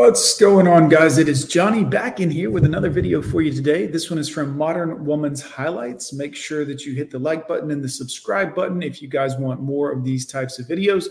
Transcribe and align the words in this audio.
What's 0.00 0.38
going 0.38 0.66
on, 0.66 0.88
guys? 0.88 1.18
It 1.18 1.28
is 1.28 1.44
Johnny 1.44 1.84
back 1.84 2.20
in 2.20 2.30
here 2.30 2.50
with 2.50 2.64
another 2.64 2.88
video 2.88 3.20
for 3.20 3.42
you 3.42 3.52
today. 3.52 3.86
This 3.86 4.08
one 4.08 4.18
is 4.18 4.30
from 4.30 4.56
Modern 4.56 5.04
Woman's 5.04 5.42
Highlights. 5.42 6.14
Make 6.14 6.34
sure 6.34 6.64
that 6.64 6.86
you 6.86 6.94
hit 6.94 7.10
the 7.10 7.18
like 7.18 7.46
button 7.46 7.70
and 7.70 7.84
the 7.84 7.88
subscribe 7.90 8.54
button 8.54 8.82
if 8.82 9.02
you 9.02 9.08
guys 9.08 9.36
want 9.36 9.60
more 9.60 9.92
of 9.92 10.02
these 10.02 10.24
types 10.24 10.58
of 10.58 10.64
videos. 10.66 11.08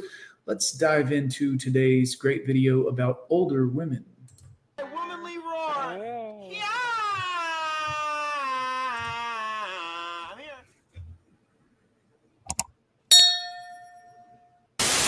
Let's 0.47 0.71
dive 0.71 1.11
into 1.11 1.55
today's 1.55 2.15
great 2.15 2.47
video 2.47 2.87
about 2.87 3.27
older 3.29 3.67
women. 3.67 4.03
Womanly 4.79 5.37
roar. 5.37 5.43
Oh. 5.45 6.49
Yeah. 6.51 6.65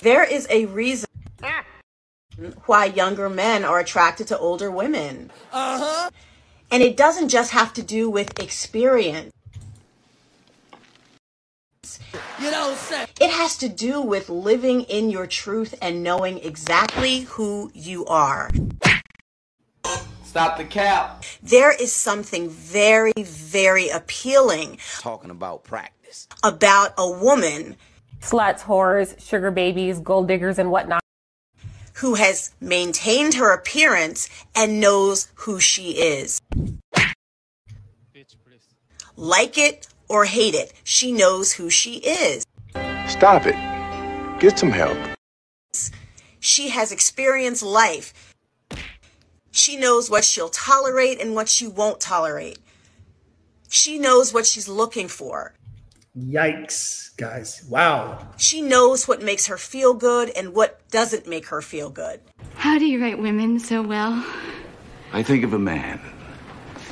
There 0.03 0.23
is 0.23 0.45
a 0.51 0.65
reason 0.67 1.10
why 2.71 2.85
younger 2.85 3.29
men 3.29 3.65
are 3.65 3.79
attracted 3.79 4.25
to 4.27 4.39
older 4.39 4.71
women. 4.71 5.29
Uh 5.51 5.77
huh. 5.77 6.09
And 6.71 6.81
it 6.81 6.95
doesn't 6.95 7.27
just 7.27 7.51
have 7.51 7.73
to 7.73 7.83
do 7.83 8.09
with 8.09 8.39
experience. 8.39 9.33
You 12.39 12.49
don't. 12.49 12.77
It 13.19 13.29
has 13.29 13.57
to 13.57 13.67
do 13.67 13.99
with 14.01 14.29
living 14.29 14.83
in 14.83 15.09
your 15.09 15.27
truth 15.27 15.75
and 15.81 16.01
knowing 16.01 16.37
exactly 16.37 17.21
who 17.31 17.71
you 17.73 18.05
are. 18.05 18.49
Stop 20.23 20.55
the 20.57 20.63
cap. 20.63 21.25
There 21.43 21.73
is 21.75 21.91
something 21.91 22.49
very, 22.49 23.11
very 23.17 23.89
appealing 23.89 24.79
talking 24.99 25.29
about 25.29 25.65
practice. 25.65 26.29
about 26.41 26.93
a 26.97 27.11
woman 27.11 27.75
sluts, 28.21 28.61
whores, 28.61 29.19
sugar 29.19 29.51
babies, 29.51 29.99
gold 29.99 30.29
diggers, 30.29 30.57
and 30.57 30.71
whatnot. 30.71 31.01
Who 31.95 32.15
has 32.15 32.53
maintained 32.59 33.35
her 33.35 33.53
appearance 33.53 34.29
and 34.55 34.79
knows 34.79 35.31
who 35.35 35.59
she 35.59 35.91
is. 35.91 36.39
Like 39.15 39.57
it 39.57 39.87
or 40.07 40.25
hate 40.25 40.55
it, 40.55 40.73
she 40.83 41.11
knows 41.11 41.53
who 41.53 41.69
she 41.69 41.95
is. 41.97 42.45
Stop 43.07 43.45
it. 43.45 43.55
Get 44.39 44.57
some 44.57 44.71
help. 44.71 44.97
She 46.39 46.69
has 46.69 46.91
experienced 46.91 47.61
life. 47.61 48.33
She 49.51 49.77
knows 49.77 50.09
what 50.09 50.23
she'll 50.23 50.49
tolerate 50.49 51.21
and 51.21 51.35
what 51.35 51.49
she 51.49 51.67
won't 51.67 51.99
tolerate. 51.99 52.57
She 53.69 53.99
knows 53.99 54.33
what 54.33 54.45
she's 54.45 54.67
looking 54.67 55.07
for. 55.07 55.53
Yikes, 56.17 57.15
guys. 57.15 57.65
Wow. 57.69 58.27
She 58.37 58.61
knows 58.61 59.07
what 59.07 59.21
makes 59.21 59.47
her 59.47 59.57
feel 59.57 59.93
good 59.93 60.29
and 60.35 60.53
what 60.53 60.81
doesn't 60.89 61.27
make 61.27 61.47
her 61.47 61.61
feel 61.61 61.89
good. 61.89 62.19
How 62.55 62.77
do 62.77 62.85
you 62.85 63.01
write 63.01 63.17
women 63.17 63.59
so 63.59 63.81
well? 63.81 64.25
I 65.13 65.23
think 65.23 65.43
of 65.43 65.53
a 65.53 65.59
man, 65.59 65.99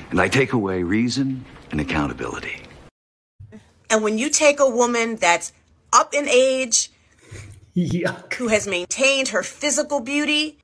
and 0.09 0.21
I 0.21 0.27
take 0.29 0.53
away 0.53 0.83
reason 0.83 1.43
and 1.71 1.81
accountability. 1.81 2.61
And 3.89 4.03
when 4.03 4.17
you 4.17 4.29
take 4.29 4.59
a 4.59 4.69
woman 4.69 5.15
that's 5.17 5.51
up 5.91 6.13
in 6.13 6.27
age, 6.29 6.91
Yuck. 7.75 8.33
who 8.35 8.47
has 8.47 8.67
maintained 8.67 9.29
her 9.29 9.43
physical 9.43 9.99
beauty, 9.99 10.59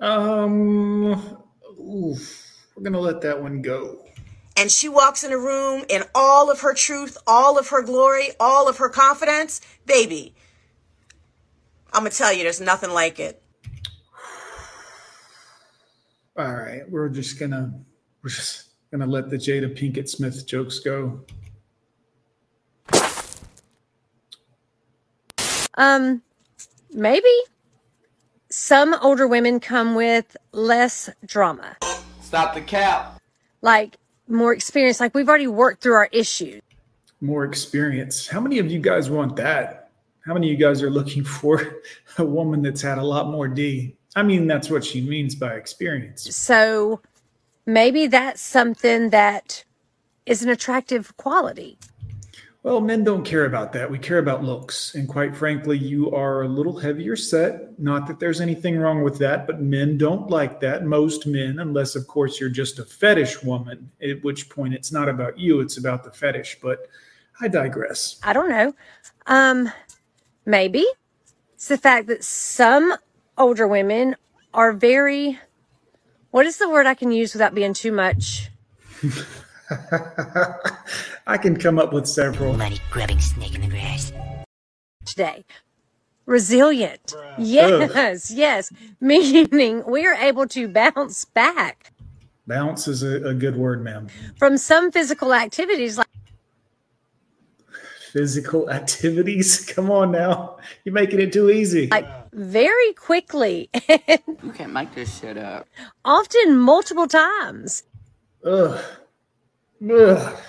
Um, 0.00 1.38
oof. 1.80 2.40
We're 2.76 2.82
going 2.82 2.92
to 2.94 2.98
let 3.00 3.20
that 3.22 3.40
one 3.40 3.62
go. 3.62 4.03
And 4.56 4.70
she 4.70 4.88
walks 4.88 5.24
in 5.24 5.32
a 5.32 5.38
room 5.38 5.84
in 5.88 6.02
all 6.14 6.50
of 6.50 6.60
her 6.60 6.74
truth, 6.74 7.16
all 7.26 7.58
of 7.58 7.68
her 7.68 7.82
glory, 7.82 8.28
all 8.38 8.68
of 8.68 8.78
her 8.78 8.88
confidence, 8.88 9.60
baby, 9.86 10.34
I'm 11.92 12.02
going 12.02 12.10
to 12.12 12.16
tell 12.18 12.32
you, 12.32 12.42
there's 12.42 12.60
nothing 12.60 12.90
like 12.90 13.20
it. 13.20 13.40
All 16.36 16.52
right, 16.52 16.82
we're 16.90 17.08
just 17.10 17.38
gonna 17.38 17.72
we're 18.20 18.30
just 18.30 18.70
gonna 18.90 19.06
let 19.06 19.30
the 19.30 19.36
Jada 19.36 19.72
Pinkett 19.72 20.08
Smith 20.08 20.44
jokes 20.48 20.80
go. 20.80 21.20
Um, 25.76 26.22
maybe 26.92 27.28
some 28.50 28.94
older 29.00 29.28
women 29.28 29.60
come 29.60 29.94
with 29.94 30.36
less 30.50 31.08
drama, 31.24 31.76
Stop 32.20 32.54
the 32.54 32.60
cap. 32.62 33.20
like 33.62 33.96
more 34.28 34.52
experience. 34.52 35.00
Like 35.00 35.14
we've 35.14 35.28
already 35.28 35.46
worked 35.46 35.82
through 35.82 35.94
our 35.94 36.08
issues. 36.12 36.60
More 37.20 37.44
experience. 37.44 38.26
How 38.26 38.40
many 38.40 38.58
of 38.58 38.70
you 38.70 38.78
guys 38.78 39.10
want 39.10 39.36
that? 39.36 39.90
How 40.26 40.34
many 40.34 40.52
of 40.52 40.58
you 40.58 40.66
guys 40.66 40.82
are 40.82 40.90
looking 40.90 41.24
for 41.38 41.80
a 42.18 42.24
woman 42.24 42.62
that's 42.62 42.82
had 42.82 42.98
a 42.98 43.04
lot 43.04 43.28
more 43.28 43.48
D? 43.48 43.96
I 44.16 44.22
mean, 44.22 44.46
that's 44.46 44.70
what 44.70 44.84
she 44.84 45.00
means 45.00 45.34
by 45.34 45.54
experience. 45.54 46.34
So 46.34 47.00
maybe 47.66 48.06
that's 48.06 48.40
something 48.40 49.10
that 49.10 49.64
is 50.24 50.42
an 50.42 50.48
attractive 50.50 51.16
quality. 51.16 51.78
Well, 52.64 52.80
men 52.80 53.04
don't 53.04 53.26
care 53.26 53.44
about 53.44 53.74
that. 53.74 53.90
We 53.90 53.98
care 53.98 54.16
about 54.16 54.42
looks. 54.42 54.94
And 54.94 55.06
quite 55.06 55.36
frankly, 55.36 55.76
you 55.76 56.10
are 56.12 56.44
a 56.44 56.48
little 56.48 56.78
heavier 56.78 57.14
set. 57.14 57.78
Not 57.78 58.06
that 58.06 58.18
there's 58.18 58.40
anything 58.40 58.78
wrong 58.78 59.02
with 59.02 59.18
that, 59.18 59.46
but 59.46 59.60
men 59.60 59.98
don't 59.98 60.30
like 60.30 60.60
that. 60.60 60.82
Most 60.82 61.26
men, 61.26 61.58
unless, 61.58 61.94
of 61.94 62.06
course, 62.06 62.40
you're 62.40 62.48
just 62.48 62.78
a 62.78 62.84
fetish 62.86 63.42
woman, 63.42 63.90
at 64.02 64.24
which 64.24 64.48
point 64.48 64.72
it's 64.72 64.90
not 64.90 65.10
about 65.10 65.38
you, 65.38 65.60
it's 65.60 65.76
about 65.76 66.04
the 66.04 66.10
fetish. 66.10 66.56
But 66.62 66.88
I 67.38 67.48
digress. 67.48 68.18
I 68.22 68.32
don't 68.32 68.48
know. 68.48 68.74
Um, 69.26 69.70
maybe 70.46 70.86
it's 71.52 71.68
the 71.68 71.76
fact 71.76 72.06
that 72.06 72.24
some 72.24 72.94
older 73.36 73.68
women 73.68 74.16
are 74.54 74.72
very. 74.72 75.38
What 76.30 76.46
is 76.46 76.56
the 76.56 76.70
word 76.70 76.86
I 76.86 76.94
can 76.94 77.12
use 77.12 77.34
without 77.34 77.54
being 77.54 77.74
too 77.74 77.92
much? 77.92 78.48
I 81.26 81.36
can 81.38 81.56
come 81.56 81.78
up 81.78 81.92
with 81.92 82.06
several. 82.06 82.54
Money 82.56 82.78
grabbing 82.90 83.20
snake 83.20 83.54
in 83.54 83.62
the 83.62 83.68
grass. 83.68 84.12
today. 85.04 85.44
Resilient. 86.26 87.14
Yes, 87.38 88.30
yes. 88.30 88.72
Meaning 89.00 89.82
we 89.86 90.06
are 90.06 90.14
able 90.14 90.46
to 90.48 90.68
bounce 90.68 91.24
back 91.26 91.92
Bounce 92.46 92.88
is 92.88 93.02
a, 93.02 93.28
a 93.28 93.34
good 93.34 93.56
word, 93.56 93.82
ma'am. 93.84 94.08
from 94.38 94.56
some 94.58 94.90
physical 94.92 95.32
activities 95.34 95.96
like 95.98 96.06
Physical 98.12 98.70
activities. 98.80 99.64
Come 99.66 99.90
on 99.90 100.12
now. 100.12 100.58
You're 100.84 100.92
making 100.94 101.20
it 101.20 101.32
too 101.32 101.50
easy. 101.50 101.88
like 101.90 102.06
very 102.32 102.92
quickly 102.94 103.70
You 103.88 104.52
can't 104.54 104.72
make 104.72 104.94
this 104.94 105.18
shit 105.20 105.36
up. 105.36 105.66
often 106.04 106.58
multiple 106.58 107.06
times. 107.06 107.82
Ugh. 108.44 108.82
Ugh. 109.82 110.40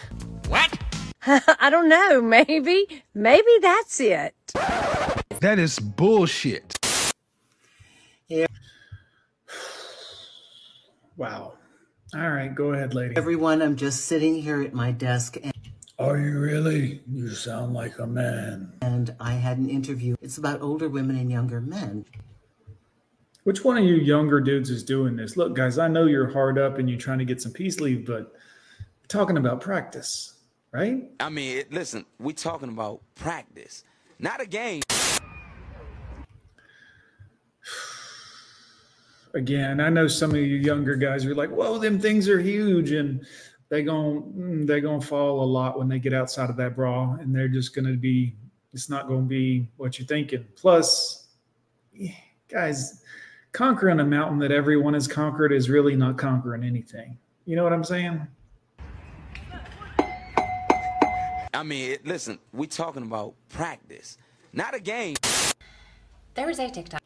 I 1.27 1.69
don't 1.71 1.89
know, 1.89 2.21
maybe 2.21 2.85
maybe 3.15 3.49
that's 3.61 3.99
it. 3.99 4.35
That 5.41 5.57
is 5.59 5.79
bullshit. 5.79 6.77
Yeah. 8.27 8.45
Wow. 11.17 11.53
All 12.13 12.29
right, 12.29 12.53
go 12.53 12.73
ahead, 12.73 12.93
lady. 12.93 13.15
Everyone, 13.15 13.61
I'm 13.61 13.77
just 13.77 14.05
sitting 14.05 14.35
here 14.41 14.61
at 14.61 14.73
my 14.73 14.91
desk 14.91 15.37
and, 15.41 15.53
Are 15.97 16.17
you 16.17 16.37
really? 16.39 17.01
You 17.09 17.29
sound 17.29 17.73
like 17.73 17.97
a 17.99 18.05
man. 18.05 18.73
and 18.81 19.15
I 19.19 19.31
had 19.33 19.57
an 19.57 19.69
interview. 19.69 20.15
It's 20.21 20.37
about 20.37 20.61
older 20.61 20.89
women 20.89 21.15
and 21.15 21.31
younger 21.31 21.61
men. 21.61 22.03
Which 23.45 23.63
one 23.63 23.77
of 23.77 23.85
you 23.85 23.95
younger 23.95 24.41
dudes 24.41 24.69
is 24.69 24.83
doing 24.83 25.15
this? 25.15 25.37
Look, 25.37 25.55
guys, 25.55 25.77
I 25.77 25.87
know 25.87 26.05
you're 26.05 26.31
hard 26.31 26.57
up 26.59 26.79
and 26.79 26.89
you're 26.89 26.99
trying 26.99 27.19
to 27.19 27.25
get 27.25 27.41
some 27.41 27.53
peace 27.53 27.79
leave, 27.79 28.05
but 28.05 28.23
we're 28.23 28.31
talking 29.07 29.37
about 29.37 29.61
practice, 29.61 30.33
right? 30.71 31.03
I 31.19 31.29
mean, 31.29 31.63
listen, 31.71 32.05
we're 32.19 32.33
talking 32.33 32.69
about 32.69 33.01
practice, 33.15 33.83
not 34.19 34.41
a 34.41 34.45
game. 34.45 34.83
Again, 39.33 39.81
I 39.81 39.89
know 39.89 40.07
some 40.07 40.31
of 40.31 40.37
you 40.37 40.55
younger 40.57 40.95
guys 40.95 41.25
are 41.25 41.35
like, 41.35 41.49
"Whoa, 41.49 41.77
them 41.77 41.99
things 41.99 42.29
are 42.29 42.39
huge," 42.39 42.91
and 42.91 43.25
they 43.69 43.83
gon' 43.83 44.33
mm, 44.33 44.65
they 44.67 44.79
gonna 44.81 45.01
fall 45.01 45.43
a 45.43 45.45
lot 45.45 45.77
when 45.77 45.89
they 45.89 45.99
get 45.99 46.13
outside 46.13 46.49
of 46.49 46.55
that 46.57 46.75
bra, 46.75 47.15
and 47.15 47.35
they're 47.35 47.47
just 47.47 47.75
gonna 47.75 47.95
be. 47.95 48.35
It's 48.73 48.89
not 48.89 49.07
gonna 49.07 49.21
be 49.21 49.69
what 49.77 49.99
you're 49.99 50.07
thinking. 50.07 50.45
Plus, 50.55 51.27
guys, 52.49 53.01
conquering 53.51 53.99
a 53.99 54.05
mountain 54.05 54.39
that 54.39 54.51
everyone 54.51 54.93
has 54.93 55.07
conquered 55.07 55.51
is 55.51 55.69
really 55.69 55.95
not 55.95 56.17
conquering 56.17 56.63
anything. 56.63 57.17
You 57.45 57.55
know 57.55 57.63
what 57.63 57.73
I'm 57.73 57.83
saying? 57.83 58.27
I 61.55 61.63
mean, 61.63 61.91
it, 61.93 62.05
listen, 62.05 62.37
We're 62.51 62.65
talking 62.67 63.03
about 63.03 63.33
practice, 63.49 64.17
not 64.51 64.75
a 64.75 64.79
game. 64.79 65.15
There 66.33 66.47
was 66.47 66.59
a 66.59 66.69
TikTok. 66.69 67.01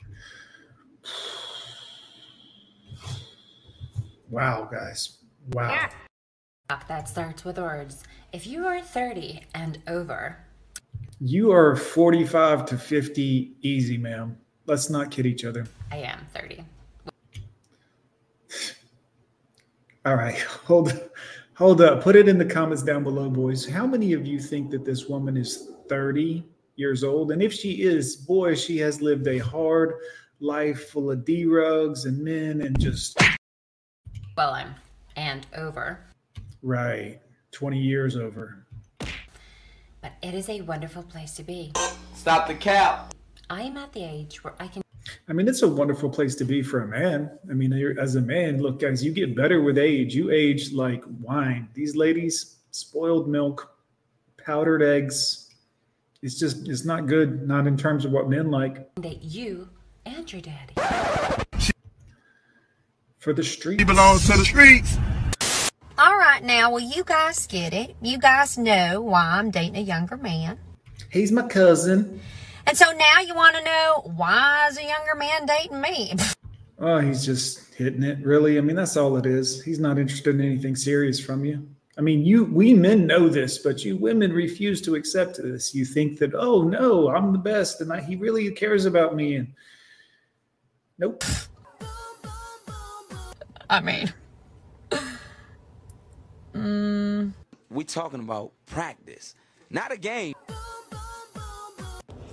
Wow, 4.29 4.67
guys. 4.71 5.17
Wow. 5.51 5.89
that 6.87 7.07
starts 7.07 7.45
with 7.45 7.57
words. 7.57 8.03
If 8.33 8.45
you 8.47 8.65
are 8.65 8.81
30 8.81 9.41
and 9.55 9.79
over, 9.87 10.37
You 11.19 11.51
are 11.51 11.75
45 11.75 12.65
to 12.67 12.77
50 12.77 13.53
easy, 13.61 13.97
ma'am. 13.97 14.37
Let's 14.65 14.89
not 14.89 15.11
kid 15.11 15.25
each 15.25 15.45
other. 15.45 15.65
I 15.91 15.97
am 15.97 16.25
30. 16.33 16.63
All 20.05 20.15
right, 20.15 20.39
hold 20.65 21.09
hold 21.59 21.81
up. 21.81 22.01
Put 22.01 22.15
it 22.15 22.29
in 22.29 22.37
the 22.37 22.45
comments 22.45 22.81
down 22.81 23.03
below, 23.03 23.29
boys. 23.29 23.67
How 23.69 23.85
many 23.85 24.13
of 24.13 24.25
you 24.25 24.39
think 24.39 24.71
that 24.71 24.85
this 24.85 25.07
woman 25.07 25.35
is 25.35 25.71
30 25.89 26.43
years 26.77 27.03
old? 27.03 27.33
And 27.33 27.43
if 27.43 27.53
she 27.53 27.83
is, 27.83 28.15
boy, 28.15 28.55
she 28.55 28.77
has 28.77 29.01
lived 29.01 29.27
a 29.27 29.37
hard 29.39 29.95
life 30.39 30.89
full 30.89 31.11
of 31.11 31.25
D-rugs 31.25 32.05
and 32.05 32.17
men 32.23 32.61
and 32.61 32.79
just 32.79 33.19
Well, 34.37 34.51
I'm 34.53 34.73
and 35.17 35.45
over. 35.53 35.99
right 36.63 37.19
20 37.51 37.77
years 37.77 38.15
over. 38.15 38.65
But 40.01 40.13
it 40.21 40.33
is 40.33 40.47
a 40.47 40.61
wonderful 40.61 41.03
place 41.03 41.33
to 41.33 41.43
be. 41.43 41.73
Stop 42.15 42.47
the 42.47 42.55
cap. 42.55 43.13
I 43.49 43.63
am 43.63 43.75
at 43.75 43.91
the 43.91 44.03
age 44.03 44.41
where 44.45 44.53
I 44.61 44.67
can 44.67 44.81
I 45.29 45.33
mean, 45.33 45.47
it's 45.47 45.61
a 45.61 45.67
wonderful 45.67 46.09
place 46.09 46.33
to 46.35 46.43
be 46.43 46.63
for 46.63 46.81
a 46.81 46.87
man. 46.87 47.29
I 47.51 47.53
mean, 47.53 47.71
as 47.99 48.15
a 48.15 48.21
man, 48.21 48.59
look, 48.59 48.79
guys, 48.79 49.05
you 49.05 49.11
get 49.11 49.35
better 49.35 49.61
with 49.61 49.77
age. 49.77 50.15
You 50.15 50.31
age 50.31 50.73
like 50.73 51.03
wine. 51.21 51.69
These 51.75 51.95
ladies, 51.95 52.55
spoiled 52.71 53.29
milk, 53.29 53.71
powdered 54.43 54.81
eggs. 54.81 55.53
It's 56.23 56.39
just, 56.39 56.67
it's 56.67 56.83
not 56.83 57.05
good. 57.05 57.47
Not 57.47 57.67
in 57.67 57.77
terms 57.77 58.05
of 58.05 58.11
what 58.11 58.27
men 58.27 58.49
like. 58.49 58.95
That 58.95 59.21
you 59.21 59.69
and 60.03 60.31
your 60.33 60.41
daddy. 60.41 60.73
For 63.19 63.31
the 63.31 63.43
street. 63.43 63.79
He 63.79 63.85
belongs 63.85 64.25
to 64.25 64.35
the 64.35 64.45
streets. 64.45 64.97
All 65.99 66.17
right, 66.17 66.41
now, 66.41 66.71
well, 66.71 66.79
you 66.79 67.03
guys 67.03 67.45
get 67.45 67.71
it. 67.71 67.95
You 68.01 68.17
guys 68.17 68.57
know 68.57 69.01
why 69.01 69.37
I'm 69.37 69.51
dating 69.51 69.75
a 69.75 69.81
younger 69.81 70.17
man. 70.17 70.57
He's 71.11 71.31
my 71.31 71.47
cousin. 71.47 72.19
And 72.69 72.77
so 72.77 72.91
now 72.91 73.19
you 73.19 73.33
want 73.33 73.55
to 73.55 73.63
know 73.63 74.13
why 74.15 74.67
is 74.69 74.77
a 74.77 74.83
younger 74.83 75.15
man 75.15 75.47
dating 75.47 75.81
me? 75.81 76.13
Oh, 76.81 76.99
he's 76.99 77.25
just 77.25 77.73
hitting 77.73 78.03
it. 78.03 78.19
Really? 78.25 78.57
I 78.57 78.61
mean, 78.61 78.77
that's 78.77 78.95
all 78.95 79.17
it 79.17 79.25
is. 79.25 79.61
He's 79.61 79.81
not 79.81 79.99
interested 79.99 80.33
in 80.33 80.39
anything 80.39 80.77
serious 80.77 81.19
from 81.19 81.43
you. 81.43 81.67
I 81.97 82.01
mean, 82.01 82.23
you 82.23 82.45
we 82.45 82.73
men 82.73 83.05
know 83.05 83.27
this, 83.27 83.57
but 83.57 83.83
you 83.83 83.97
women 83.97 84.31
refuse 84.31 84.81
to 84.83 84.95
accept 84.95 85.43
this. 85.43 85.75
You 85.75 85.83
think 85.83 86.19
that, 86.19 86.33
oh 86.33 86.63
no, 86.63 87.09
I'm 87.09 87.33
the 87.33 87.37
best, 87.37 87.81
and 87.81 87.91
I, 87.91 87.99
he 87.99 88.15
really 88.15 88.49
cares 88.51 88.85
about 88.85 89.13
me. 89.13 89.35
And 89.35 89.53
nope. 90.99 91.21
I 93.69 93.81
mean, 93.81 94.13
mm, 96.53 97.33
We 97.69 97.83
talking 97.83 98.21
about 98.21 98.53
practice, 98.67 99.35
not 99.69 99.91
a 99.91 99.97
game. 99.97 100.33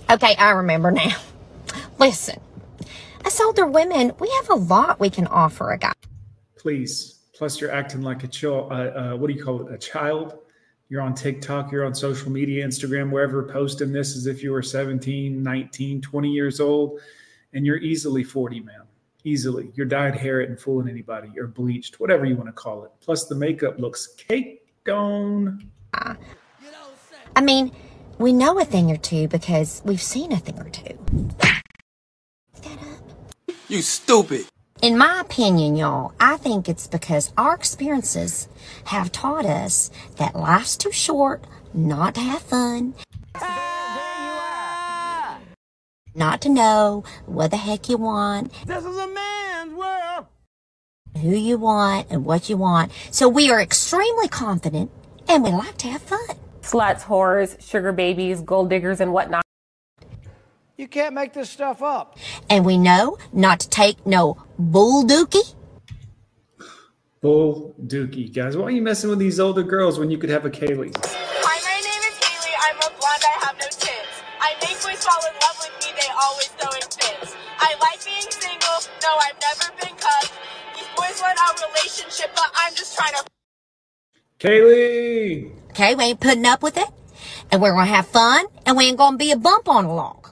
Okay, 0.09 0.35
I 0.35 0.51
remember 0.51 0.91
now. 0.91 1.15
Listen, 1.99 2.39
us 3.25 3.41
older 3.41 3.65
women, 3.65 4.13
we 4.19 4.29
have 4.41 4.49
a 4.49 4.55
lot 4.55 4.99
we 4.99 5.09
can 5.09 5.27
offer 5.27 5.71
a 5.71 5.77
guy. 5.77 5.93
Please. 6.57 7.15
Plus, 7.33 7.61
you're 7.61 7.71
acting 7.71 8.01
like 8.01 8.23
a 8.23 8.27
child. 8.27 8.71
Uh, 8.71 8.75
uh, 8.75 9.15
what 9.15 9.27
do 9.27 9.33
you 9.33 9.43
call 9.43 9.67
it? 9.67 9.71
A 9.71 9.77
child. 9.77 10.39
You're 10.89 11.01
on 11.01 11.13
TikTok. 11.13 11.71
You're 11.71 11.85
on 11.85 11.93
social 11.93 12.31
media, 12.31 12.65
Instagram, 12.65 13.11
wherever, 13.11 13.43
posting 13.43 13.91
this 13.91 14.15
as 14.15 14.25
if 14.25 14.41
you 14.41 14.51
were 14.51 14.63
17, 14.63 15.43
19, 15.43 16.01
20 16.01 16.29
years 16.29 16.59
old, 16.59 16.99
and 17.53 17.65
you're 17.65 17.77
easily 17.77 18.23
40, 18.23 18.61
man. 18.61 18.81
Easily. 19.23 19.71
You're 19.75 19.85
dyed 19.85 20.15
hair 20.15 20.41
and 20.41 20.59
fooling 20.59 20.89
anybody. 20.89 21.29
You're 21.35 21.47
bleached, 21.47 21.99
whatever 21.99 22.25
you 22.25 22.35
want 22.35 22.47
to 22.47 22.53
call 22.53 22.85
it. 22.85 22.91
Plus, 23.01 23.25
the 23.25 23.35
makeup 23.35 23.77
looks 23.77 24.15
caked 24.15 24.89
on. 24.89 25.69
I 25.93 27.41
mean, 27.41 27.71
we 28.17 28.33
know 28.33 28.59
a 28.59 28.65
thing 28.65 28.91
or 28.91 28.97
two 28.97 29.27
because 29.27 29.81
we've 29.85 30.01
seen 30.01 30.31
a 30.31 30.37
thing 30.37 30.59
or 30.59 30.69
two. 30.69 30.97
You 33.69 33.81
stupid. 33.81 34.45
In 34.81 34.97
my 34.97 35.19
opinion, 35.19 35.75
y'all, 35.75 36.13
I 36.19 36.37
think 36.37 36.69
it's 36.69 36.87
because 36.87 37.33
our 37.37 37.53
experiences 37.55 38.47
have 38.85 39.11
taught 39.11 39.45
us 39.45 39.89
that 40.17 40.35
life's 40.35 40.77
too 40.77 40.91
short 40.91 41.43
not 41.73 42.15
to 42.15 42.21
have 42.21 42.41
fun, 42.41 42.93
not 46.15 46.41
to 46.41 46.49
know 46.49 47.03
what 47.25 47.51
the 47.51 47.57
heck 47.57 47.89
you 47.89 47.97
want, 47.97 48.51
This 48.65 48.83
is 48.85 48.97
a 48.97 49.07
man's 49.07 49.73
world. 49.73 50.25
who 51.21 51.35
you 51.35 51.57
want, 51.57 52.07
and 52.09 52.23
what 52.25 52.49
you 52.49 52.57
want. 52.57 52.91
So 53.11 53.27
we 53.27 53.49
are 53.51 53.59
extremely 53.59 54.27
confident 54.27 54.91
and 55.27 55.43
we 55.43 55.49
like 55.51 55.77
to 55.79 55.87
have 55.89 56.01
fun. 56.03 56.19
Sluts, 56.67 57.03
whores, 57.03 57.55
sugar 57.65 57.93
babies, 57.93 58.41
gold 58.41 58.69
diggers, 58.69 58.99
and 58.99 59.13
whatnot. 59.13 59.41
You 60.75 60.89
can't 60.89 61.15
make 61.15 61.31
this 61.31 61.49
stuff 61.49 61.81
up. 61.81 62.17
And 62.49 62.65
we 62.65 62.77
know 62.77 63.17
not 63.31 63.61
to 63.61 63.69
take 63.69 64.05
no 64.05 64.43
bull 64.59 65.05
dookie. 65.05 65.55
Bull 67.21 67.73
dookie. 67.81 68.33
Guys, 68.33 68.57
why 68.57 68.65
are 68.65 68.71
you 68.71 68.81
messing 68.81 69.09
with 69.09 69.17
these 69.17 69.39
older 69.39 69.63
girls 69.63 69.97
when 69.97 70.11
you 70.11 70.17
could 70.17 70.29
have 70.29 70.43
a 70.43 70.49
Kaylee? 70.49 70.91
Hi, 70.93 71.57
my 71.63 71.79
name 71.79 72.03
is 72.03 72.17
Haley. 72.19 72.53
I'm 72.59 72.75
a 72.75 72.91
blonde. 72.99 73.23
I 73.23 73.45
have 73.47 73.55
no 73.55 73.67
tits. 73.71 74.21
I 74.41 74.53
make 74.59 74.75
boys 74.83 75.01
fall 75.07 75.23
in 75.23 75.33
love 75.39 75.57
with 75.63 75.71
me. 75.79 75.95
They 75.95 76.11
always 76.21 76.51
throwing 76.59 76.83
fits. 76.83 77.33
I 77.59 77.79
like 77.79 78.03
being 78.03 78.27
single. 78.27 78.79
No, 79.01 79.15
I've 79.23 79.39
never 79.39 79.71
been 79.79 79.95
cut. 79.95 80.31
These 80.75 80.91
boys 80.99 81.17
want 81.23 81.39
a 81.39 81.47
relationship, 81.63 82.35
but 82.35 82.51
I'm 82.59 82.75
just 82.75 82.93
trying 82.93 83.13
to. 83.13 83.23
Kaylee! 84.37 85.66
Okay, 85.77 85.93
we 85.93 86.05
ain't 86.05 86.19
putting 86.19 86.47
up 86.47 86.63
with 86.63 86.75
it. 86.75 86.87
And 87.51 87.61
we're 87.61 87.71
gonna 87.71 87.85
have 87.85 88.07
fun 88.07 88.47
and 88.65 88.75
we 88.75 88.85
ain't 88.85 88.97
gonna 88.97 89.15
be 89.15 89.31
a 89.31 89.37
bump 89.37 89.69
on 89.69 89.85
a 89.85 89.93
log. 89.93 90.29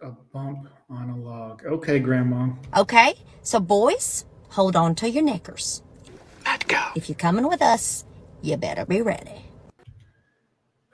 A 0.00 0.12
bump 0.32 0.66
on 0.88 1.10
a 1.10 1.16
log. 1.18 1.62
Okay, 1.66 1.98
Grandma. 1.98 2.48
Okay? 2.74 3.16
So 3.42 3.60
boys, 3.60 4.24
hold 4.48 4.76
on 4.76 4.94
to 4.94 5.10
your 5.10 5.22
knickers. 5.22 5.82
Let's 6.46 6.64
go. 6.64 6.82
If 6.94 7.10
you're 7.10 7.16
coming 7.16 7.46
with 7.46 7.60
us, 7.60 8.06
you 8.40 8.56
better 8.56 8.86
be 8.86 9.02
ready. 9.02 9.44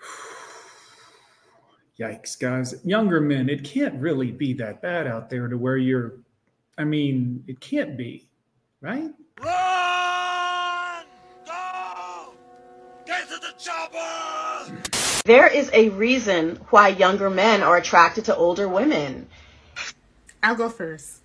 Yikes, 2.00 2.37
guys. 2.37 2.84
Younger 2.84 3.20
men, 3.20 3.49
it 3.49 3.62
can't 3.62 3.94
really 4.00 4.32
be 4.32 4.55
that 4.55 4.82
bad 4.82 5.06
out 5.06 5.31
there 5.31 5.46
to 5.46 5.56
where 5.56 5.76
you're, 5.76 6.14
I 6.76 6.82
mean, 6.82 7.44
it 7.46 7.61
can't 7.61 7.96
be, 7.96 8.28
right? 8.81 9.12
There 15.26 15.47
is 15.47 15.71
a 15.73 15.88
reason 15.88 16.56
why 16.69 16.88
younger 16.88 17.31
men 17.31 17.62
are 17.62 17.79
attracted 17.79 18.26
to 18.26 18.37
older 18.37 18.69
women. 18.69 19.26
I'll 20.43 20.55
go 20.55 20.69
first. 20.69 21.23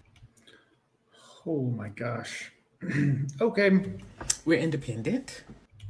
Oh 1.46 1.64
my 1.64 1.90
gosh. 1.90 2.50
okay. 3.42 3.92
We're 4.46 4.58
independent. 4.58 5.44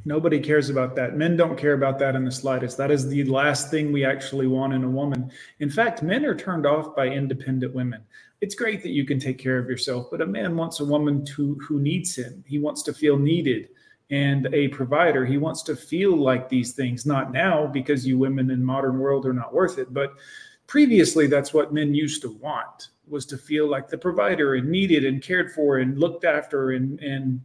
Nobody 0.06 0.40
cares 0.40 0.72
about 0.72 0.96
that. 0.96 1.18
Men 1.18 1.38
don't 1.38 1.56
care 1.56 1.74
about 1.74 2.00
that 2.00 2.16
in 2.16 2.26
the 2.26 2.32
slightest. 2.32 2.78
That 2.78 2.90
is 2.90 3.08
the 3.08 3.26
last 3.26 3.70
thing 3.70 3.92
we 3.92 4.04
actually 4.04 4.48
want 4.48 4.74
in 4.74 4.84
a 4.84 4.90
woman. 4.90 5.30
In 5.60 5.70
fact, 5.70 6.02
men 6.02 6.26
are 6.26 6.34
turned 6.34 6.66
off 6.66 6.96
by 6.96 7.10
independent 7.10 7.76
women. 7.76 8.02
It's 8.42 8.56
great 8.56 8.82
that 8.82 8.90
you 8.90 9.06
can 9.06 9.20
take 9.20 9.38
care 9.38 9.60
of 9.60 9.70
yourself, 9.70 10.08
but 10.10 10.22
a 10.22 10.26
man 10.26 10.58
wants 10.58 10.80
a 10.80 10.86
woman 10.86 11.26
to 11.36 11.60
who 11.68 11.80
needs 11.80 12.16
him. 12.16 12.44
He 12.48 12.58
wants 12.58 12.82
to 12.84 12.94
feel 12.94 13.20
needed 13.20 13.70
and 14.10 14.48
a 14.54 14.68
provider. 14.70 15.26
He 15.26 15.38
wants 15.38 15.62
to 15.64 15.76
feel 15.76 16.16
like 16.16 16.50
these 16.50 16.74
things, 16.74 17.06
not 17.06 17.32
now 17.32 17.68
because 17.68 18.08
you 18.08 18.18
women 18.18 18.50
in 18.52 18.64
modern 18.64 18.98
world 19.00 19.26
are 19.26 19.34
not 19.34 19.54
worth 19.54 19.78
it, 19.78 19.94
but 19.94 20.14
previously 20.68 21.28
that's 21.28 21.54
what 21.54 21.74
men 21.74 21.94
used 21.94 22.22
to 22.24 22.32
want 22.38 22.90
was 23.08 23.26
to 23.26 23.38
feel 23.38 23.68
like 23.68 23.88
the 23.88 23.98
provider 23.98 24.56
and 24.56 24.70
needed 24.70 25.04
and 25.04 25.22
cared 25.22 25.52
for 25.52 25.80
and 25.80 26.00
looked 26.00 26.24
after 26.26 26.72
and 26.72 27.00
and 27.02 27.42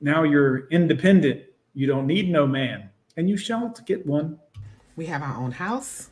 now 0.00 0.22
you're 0.22 0.68
independent. 0.68 1.42
You 1.74 1.86
don't 1.86 2.06
need 2.06 2.30
no 2.30 2.46
man, 2.46 2.90
and 3.16 3.28
you 3.28 3.36
shall 3.36 3.74
get 3.86 4.06
one. 4.06 4.38
We 4.96 5.06
have 5.06 5.22
our 5.22 5.36
own 5.36 5.52
house, 5.52 6.10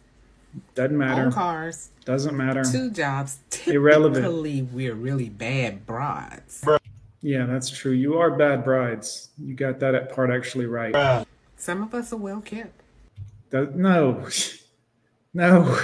Doesn't 0.74 0.96
matter. 0.96 1.22
own 1.26 1.32
cars, 1.32 1.90
Doesn't 2.04 2.36
matter. 2.36 2.64
two 2.64 2.90
jobs. 2.90 3.38
Irrelevant. 3.66 4.24
We're 4.72 4.94
really 4.94 5.28
bad 5.28 5.86
brides. 5.86 6.64
Yeah, 7.22 7.46
that's 7.46 7.70
true. 7.70 7.92
You 7.92 8.18
are 8.18 8.36
bad 8.36 8.64
brides. 8.64 9.30
You 9.38 9.54
got 9.54 9.80
that 9.80 10.12
part 10.14 10.30
actually 10.30 10.66
right. 10.66 11.26
Some 11.56 11.82
of 11.82 11.94
us 11.94 12.12
are 12.12 12.16
well 12.16 12.40
kept. 12.40 12.82
Th- 13.50 13.70
No, 13.74 14.26
no, 15.34 15.78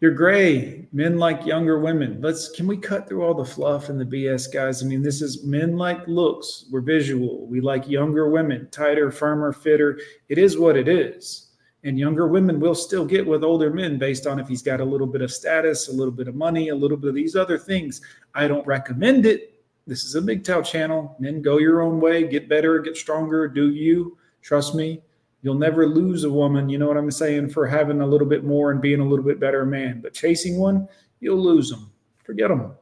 you're 0.00 0.12
gray. 0.14 0.88
Men 0.92 1.18
like 1.18 1.44
younger 1.46 1.78
women. 1.78 2.20
Let's. 2.20 2.50
Can 2.50 2.66
we 2.66 2.76
cut 2.76 3.08
through 3.08 3.22
all 3.22 3.34
the 3.34 3.44
fluff 3.44 3.88
and 3.90 4.00
the 4.00 4.04
BS, 4.04 4.52
guys? 4.52 4.82
I 4.82 4.86
mean, 4.86 5.02
this 5.02 5.22
is 5.22 5.44
men 5.44 5.76
like 5.76 6.06
looks. 6.08 6.66
We're 6.70 6.80
visual. 6.80 7.46
We 7.46 7.60
like 7.60 7.88
younger 7.88 8.30
women, 8.30 8.68
tighter, 8.70 9.10
firmer, 9.10 9.52
fitter. 9.52 9.98
It 10.28 10.38
is 10.38 10.58
what 10.58 10.76
it 10.76 10.88
is. 10.88 11.42
And 11.84 11.98
younger 11.98 12.26
women 12.26 12.58
will 12.58 12.74
still 12.74 13.04
get 13.04 13.24
with 13.24 13.44
older 13.44 13.70
men 13.72 13.96
based 13.96 14.26
on 14.26 14.40
if 14.40 14.48
he's 14.48 14.62
got 14.62 14.80
a 14.80 14.84
little 14.84 15.06
bit 15.06 15.22
of 15.22 15.30
status, 15.30 15.88
a 15.88 15.92
little 15.92 16.10
bit 16.12 16.26
of 16.26 16.34
money, 16.34 16.70
a 16.70 16.74
little 16.74 16.96
bit 16.96 17.10
of 17.10 17.14
these 17.14 17.36
other 17.36 17.58
things. 17.58 18.00
I 18.34 18.48
don't 18.48 18.66
recommend 18.66 19.24
it. 19.24 19.55
This 19.86 20.04
is 20.04 20.16
a 20.16 20.20
MGTOW 20.20 20.64
channel. 20.64 21.14
Men, 21.20 21.42
go 21.42 21.58
your 21.58 21.80
own 21.80 22.00
way. 22.00 22.26
Get 22.26 22.48
better, 22.48 22.80
get 22.80 22.96
stronger. 22.96 23.46
Do 23.46 23.70
you? 23.70 24.18
Trust 24.42 24.74
me. 24.74 25.00
You'll 25.42 25.54
never 25.54 25.86
lose 25.86 26.24
a 26.24 26.30
woman, 26.30 26.68
you 26.68 26.76
know 26.76 26.88
what 26.88 26.96
I'm 26.96 27.10
saying, 27.10 27.50
for 27.50 27.68
having 27.68 28.00
a 28.00 28.06
little 28.06 28.26
bit 28.26 28.42
more 28.42 28.72
and 28.72 28.80
being 28.80 28.98
a 28.98 29.04
little 29.06 29.24
bit 29.24 29.38
better 29.38 29.64
man. 29.64 30.00
But 30.00 30.12
chasing 30.12 30.58
one, 30.58 30.88
you'll 31.20 31.40
lose 31.40 31.70
them. 31.70 31.90
Forget 32.24 32.48
them. 32.48 32.72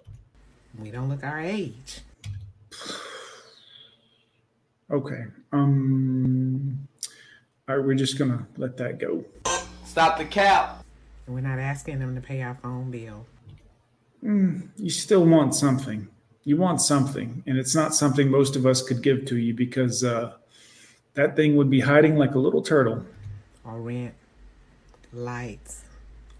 We 0.80 0.90
don't 0.90 1.08
look 1.08 1.24
our 1.24 1.40
age. 1.40 2.00
Okay. 4.90 5.24
Um. 5.50 6.86
All 7.66 7.76
right, 7.76 7.84
we're 7.84 7.94
just 7.94 8.18
gonna 8.18 8.46
let 8.58 8.76
that 8.76 8.98
go. 8.98 9.24
Stop 9.86 10.18
the 10.18 10.26
cap. 10.26 10.84
We're 11.26 11.40
not 11.40 11.58
asking 11.58 12.00
them 12.00 12.14
to 12.14 12.20
pay 12.20 12.42
our 12.42 12.54
phone 12.62 12.90
bill. 12.90 13.24
Mm, 14.22 14.68
you 14.76 14.90
still 14.90 15.24
want 15.24 15.54
something. 15.54 16.06
You 16.44 16.58
want 16.58 16.82
something, 16.82 17.42
and 17.46 17.58
it's 17.58 17.74
not 17.74 17.94
something 17.94 18.30
most 18.30 18.54
of 18.54 18.66
us 18.66 18.82
could 18.82 19.02
give 19.02 19.24
to 19.26 19.36
you 19.36 19.54
because 19.54 20.04
uh, 20.04 20.34
that 21.14 21.36
thing 21.36 21.56
would 21.56 21.70
be 21.70 21.80
hiding 21.80 22.16
like 22.16 22.34
a 22.34 22.38
little 22.38 22.60
turtle. 22.60 23.04
Or 23.64 23.80
rent, 23.80 24.14
lights, 25.12 25.84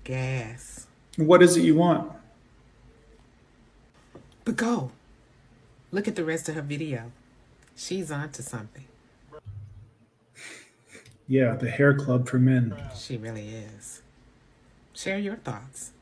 gas. 0.05 0.87
What 1.17 1.43
is 1.43 1.57
it 1.57 1.63
you 1.63 1.77
want? 1.77 2.13
But 4.45 4.57
go. 4.57 4.91
Look 5.91 6.07
at 6.07 6.17
the 6.17 6.25
rest 6.25 6.51
of 6.51 6.55
her 6.57 6.63
video. 6.63 7.13
She's 7.77 8.11
onto 8.11 8.43
something. 8.43 8.85
Yeah, 11.27 11.55
the 11.55 11.71
hair 11.71 11.95
club 11.95 12.29
for 12.29 12.39
men. 12.39 12.77
She 12.95 13.17
really 13.17 13.49
is. 13.49 14.03
Share 14.93 15.19
your 15.19 15.37
thoughts. 15.37 15.93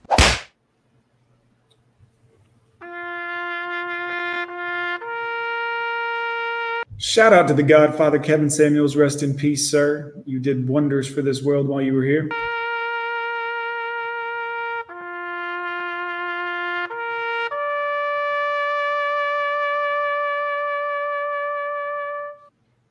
Shout 7.03 7.33
out 7.33 7.49
to 7.49 7.55
the 7.55 7.65
Godfather 7.65 8.21
Kevin 8.21 8.49
Samuels. 8.49 8.95
Rest 8.95 9.25
in 9.25 9.35
peace, 9.35 9.69
sir. 9.69 10.15
You 10.25 10.39
did 10.39 10.69
wonders 10.69 11.13
for 11.13 11.21
this 11.21 11.43
world 11.43 11.67
while 11.67 11.83
you 11.83 11.95
were 11.95 12.05
here. 12.05 12.29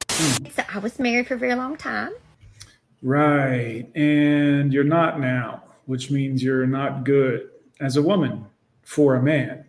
So 0.10 0.64
I 0.74 0.80
was 0.80 1.00
married 1.00 1.28
for 1.28 1.36
a 1.36 1.38
very 1.38 1.56
long 1.56 1.78
time. 1.78 2.12
Right. 3.02 3.88
And 3.96 4.74
you're 4.74 4.84
not 4.84 5.22
now, 5.22 5.64
which 5.86 6.12
means 6.12 6.44
you're 6.44 6.68
not 6.68 7.06
good 7.06 7.50
as 7.80 7.96
a 7.96 8.02
woman 8.02 8.46
for 8.84 9.16
a 9.16 9.24
man. 9.24 9.64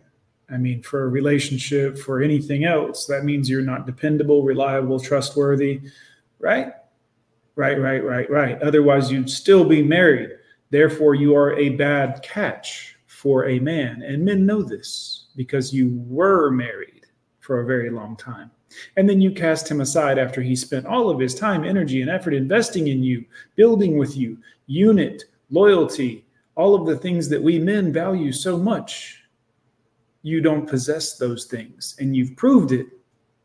I 0.49 0.57
mean, 0.57 0.81
for 0.81 1.03
a 1.03 1.07
relationship, 1.07 1.97
for 1.97 2.21
anything 2.21 2.65
else, 2.65 3.05
that 3.07 3.23
means 3.23 3.49
you're 3.49 3.61
not 3.61 3.85
dependable, 3.85 4.43
reliable, 4.43 4.99
trustworthy, 4.99 5.81
right? 6.39 6.73
Right, 7.55 7.79
right, 7.79 8.03
right, 8.03 8.29
right. 8.29 8.61
Otherwise, 8.61 9.11
you'd 9.11 9.29
still 9.29 9.63
be 9.63 9.81
married. 9.81 10.31
Therefore, 10.69 11.15
you 11.15 11.35
are 11.35 11.53
a 11.53 11.69
bad 11.69 12.21
catch 12.23 12.97
for 13.05 13.45
a 13.47 13.59
man. 13.59 14.01
And 14.01 14.25
men 14.25 14.45
know 14.45 14.61
this 14.61 15.27
because 15.35 15.73
you 15.73 16.03
were 16.07 16.51
married 16.51 17.05
for 17.39 17.59
a 17.59 17.65
very 17.65 17.89
long 17.89 18.15
time. 18.15 18.51
And 18.97 19.07
then 19.07 19.21
you 19.21 19.31
cast 19.31 19.69
him 19.69 19.81
aside 19.81 20.17
after 20.17 20.41
he 20.41 20.55
spent 20.55 20.85
all 20.85 21.09
of 21.09 21.19
his 21.19 21.35
time, 21.35 21.63
energy, 21.63 22.01
and 22.01 22.09
effort 22.09 22.33
investing 22.33 22.87
in 22.87 23.03
you, 23.03 23.23
building 23.55 23.97
with 23.97 24.17
you, 24.17 24.37
unit, 24.65 25.23
loyalty, 25.51 26.25
all 26.55 26.75
of 26.75 26.85
the 26.85 26.97
things 26.97 27.29
that 27.29 27.41
we 27.41 27.59
men 27.59 27.93
value 27.93 28.31
so 28.31 28.57
much. 28.57 29.22
You 30.23 30.41
don't 30.41 30.67
possess 30.67 31.17
those 31.17 31.45
things, 31.45 31.95
and 31.99 32.15
you've 32.15 32.35
proved 32.35 32.71
it 32.71 32.87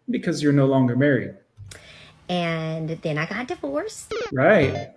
because 0.09 0.43
you're 0.43 0.53
no 0.53 0.67
longer 0.67 0.97
married. 0.97 1.35
And 2.29 2.91
then 3.03 3.19
I 3.19 3.27
got 3.27 3.49
divorced. 3.49 4.15
Right. 4.33 4.91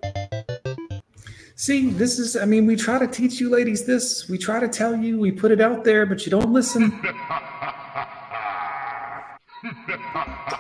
See, 1.55 1.89
this 1.89 2.17
is, 2.19 2.37
I 2.37 2.45
mean, 2.45 2.65
we 2.65 2.75
try 2.75 2.97
to 2.99 3.07
teach 3.07 3.39
you 3.39 3.49
ladies 3.49 3.85
this. 3.85 4.29
We 4.29 4.37
try 4.37 4.59
to 4.59 4.67
tell 4.67 4.95
you, 4.95 5.19
we 5.19 5.31
put 5.31 5.51
it 5.51 5.61
out 5.61 5.83
there, 5.83 6.05
but 6.05 6.25
you 6.25 6.31
don't 6.31 6.53
listen. 6.53 6.83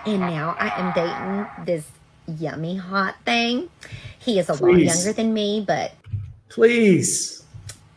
and 0.05 0.19
now 0.19 0.55
I 0.59 0.69
am 0.75 0.93
dating 0.93 1.65
this 1.65 1.87
yummy 2.39 2.75
hot 2.75 3.15
thing. 3.25 3.69
He 4.19 4.37
is 4.37 4.49
a 4.49 4.53
lot 4.53 4.77
younger 4.77 5.13
than 5.13 5.33
me, 5.33 5.63
but 5.65 5.93
Please. 6.49 7.43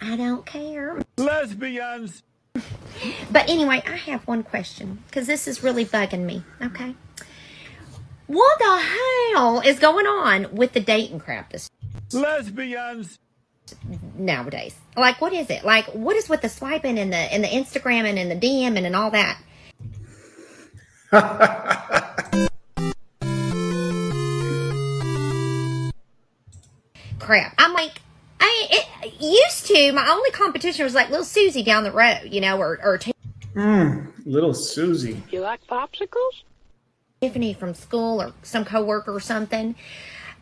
I 0.01 0.17
don't 0.17 0.47
care. 0.47 1.03
Lesbians. 1.19 2.23
But 3.31 3.49
anyway, 3.49 3.83
I 3.87 3.97
have 3.97 4.27
one 4.27 4.43
question 4.43 5.03
because 5.07 5.27
this 5.27 5.47
is 5.47 5.63
really 5.63 5.85
bugging 5.85 6.25
me. 6.25 6.43
Okay. 6.63 6.95
What 8.27 8.59
the 8.59 8.83
hell 9.35 9.61
is 9.61 9.79
going 9.79 10.07
on 10.07 10.55
with 10.55 10.73
the 10.73 10.81
dating 10.81 11.21
crap 11.21 11.53
this 11.53 11.69
Lesbians. 12.13 13.19
nowadays? 14.17 14.75
Like, 14.97 15.21
what 15.21 15.33
is 15.33 15.51
it? 15.51 15.65
Like, 15.65 15.87
what 15.87 16.17
is 16.17 16.29
with 16.29 16.41
the 16.41 16.49
swiping 16.49 16.99
and 16.99 17.13
the 17.13 17.17
and 17.17 17.45
the 17.45 17.49
Instagram 17.49 18.05
and, 18.05 18.19
and 18.19 18.31
the 18.31 18.37
DM 18.37 18.77
and, 18.77 18.87
and 18.87 18.97
all 18.97 19.11
that? 19.11 19.39
Crap. 27.19 27.55
I'm 27.59 27.73
like, 27.73 28.01
used 29.21 29.67
to. 29.67 29.93
My 29.93 30.09
only 30.09 30.31
competition 30.31 30.85
was 30.85 30.95
like 30.95 31.11
little 31.11 31.25
Susie 31.25 31.63
down 31.63 31.85
the 31.85 31.93
road, 31.93 32.29
you 32.31 32.41
know, 32.41 32.59
or 32.59 32.79
or 32.83 32.99
Mm, 33.55 34.13
little 34.25 34.53
Susie. 34.55 35.23
You 35.31 35.41
like 35.41 35.65
popsicles? 35.67 36.43
Tiffany 37.21 37.55
from 37.55 37.75
school 37.75 38.21
or 38.21 38.33
some 38.43 38.65
coworker 38.65 39.15
or 39.15 39.21
something. 39.21 39.75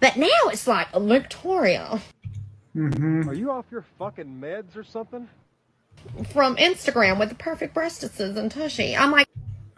But 0.00 0.16
now 0.16 0.28
it's 0.47 0.66
like 0.66 0.88
Victoria 0.99 2.00
Mm-hmm. 2.75 3.28
Are 3.28 3.35
you 3.35 3.50
off 3.50 3.66
your 3.71 3.85
fucking 3.99 4.40
meds 4.40 4.76
or 4.76 4.85
something? 4.85 5.28
from 6.33 6.57
Instagram 6.57 7.19
with 7.19 7.28
the 7.28 7.35
perfect 7.37 7.75
breastises 7.75 8.37
and 8.37 8.50
tushy. 8.50 8.97
I'm 8.97 9.12
like, 9.12 9.28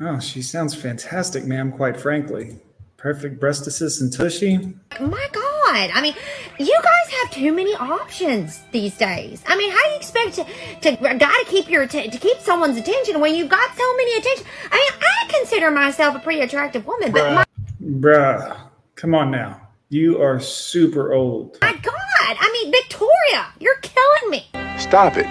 Oh, 0.01 0.19
she 0.21 0.43
sounds 0.43 0.75
fantastic, 0.75 1.45
ma'am, 1.45 1.71
quite 1.73 2.01
frankly. 2.01 2.59
Perfect 2.97 3.41
breastises 3.41 4.01
and 4.01 4.13
tushy. 4.13 4.57
my 5.01 5.29
God. 5.33 5.54
I 5.75 6.01
mean, 6.01 6.15
you 6.59 6.79
guys 6.83 7.15
have 7.23 7.31
too 7.33 7.53
many 7.53 7.75
options 7.75 8.63
these 8.71 8.97
days. 8.97 9.43
I 9.47 9.57
mean, 9.57 9.71
how 9.71 9.83
do 9.85 9.91
you 9.91 9.97
expect 9.97 10.35
to, 10.37 10.97
to 10.97 11.19
gotta 11.19 11.45
keep 11.47 11.69
your 11.69 11.83
atten- 11.83 12.11
to 12.11 12.19
keep 12.19 12.39
someone's 12.39 12.79
attention 12.79 13.21
when 13.21 13.35
you've 13.35 13.49
got 13.51 13.77
so 13.77 13.97
many 13.97 14.19
attention? 14.19 14.47
I 14.71 14.77
mean, 14.77 15.03
I 15.03 15.39
consider 15.39 15.71
myself 15.71 16.15
a 16.15 16.21
pretty 16.21 16.41
attractive 16.41 16.87
woman, 16.87 17.13
but 17.13 17.33
my, 17.35 17.45
Bruh, 17.83 18.57
come 18.95 19.15
on 19.15 19.31
now. 19.31 19.61
You 19.89 20.23
are 20.23 20.41
super 20.41 21.13
old. 21.13 21.59
my 21.61 21.73
God, 21.73 21.93
I 22.41 22.51
mean, 22.53 22.73
Victoria, 22.73 23.47
you're 23.61 23.77
killing 23.83 24.31
me. 24.31 24.47
Stop 24.79 25.17
it. 25.17 25.27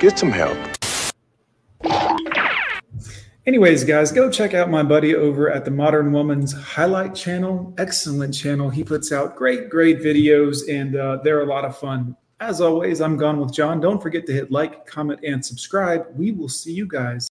Get 0.00 0.18
some 0.18 0.30
help. 0.30 0.58
Anyways, 3.44 3.82
guys, 3.82 4.12
go 4.12 4.30
check 4.30 4.54
out 4.54 4.70
my 4.70 4.84
buddy 4.84 5.16
over 5.16 5.50
at 5.50 5.64
the 5.64 5.70
Modern 5.72 6.12
Woman's 6.12 6.52
Highlight 6.52 7.12
channel. 7.12 7.74
Excellent 7.76 8.32
channel. 8.32 8.70
He 8.70 8.84
puts 8.84 9.10
out 9.10 9.34
great, 9.34 9.68
great 9.68 9.98
videos, 9.98 10.68
and 10.70 10.94
uh, 10.94 11.18
they're 11.24 11.42
a 11.42 11.46
lot 11.46 11.64
of 11.64 11.76
fun. 11.76 12.16
As 12.38 12.60
always, 12.60 13.00
I'm 13.00 13.16
Gone 13.16 13.40
with 13.40 13.52
John. 13.52 13.80
Don't 13.80 14.00
forget 14.00 14.26
to 14.26 14.32
hit 14.32 14.52
like, 14.52 14.86
comment, 14.86 15.18
and 15.24 15.44
subscribe. 15.44 16.06
We 16.16 16.30
will 16.30 16.48
see 16.48 16.72
you 16.72 16.86
guys 16.86 17.20